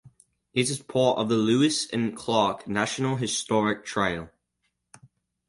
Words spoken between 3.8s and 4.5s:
Trail.